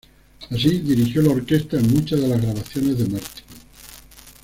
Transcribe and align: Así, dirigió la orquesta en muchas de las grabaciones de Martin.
Así, 0.49 0.79
dirigió 0.79 1.21
la 1.21 1.33
orquesta 1.33 1.77
en 1.77 1.93
muchas 1.93 2.19
de 2.19 2.27
las 2.27 2.41
grabaciones 2.41 2.97
de 2.97 3.05
Martin. 3.07 3.45